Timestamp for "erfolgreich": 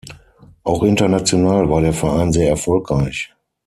2.49-3.35